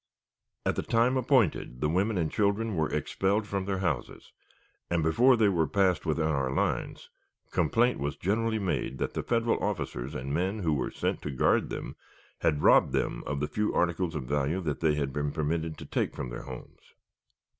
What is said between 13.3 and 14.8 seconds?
the few articles of value